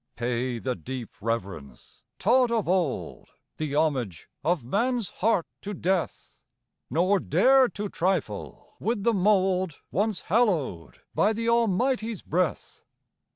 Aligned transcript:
Pay 0.15 0.57
the 0.57 0.73
deep 0.73 1.11
reverence, 1.21 2.01
taught 2.17 2.49
of 2.49 2.67
old, 2.67 3.29
The 3.57 3.75
homage 3.75 4.27
of 4.43 4.65
man's 4.65 5.09
heart 5.09 5.45
to 5.61 5.75
death; 5.75 6.41
Nor 6.89 7.19
dare 7.19 7.69
to 7.69 7.87
trifle 7.87 8.77
with 8.79 9.03
the 9.03 9.13
mould 9.13 9.77
Once 9.91 10.21
hallowed 10.21 11.01
by 11.13 11.33
the 11.33 11.47
Almighty's 11.47 12.23
breath. 12.23 12.81